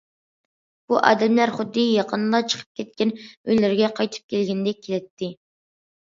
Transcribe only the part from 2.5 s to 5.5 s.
چىقىپ كەتكەن ئۆيلىرىگە قايتىپ كەلگەندەك كېلەتتى.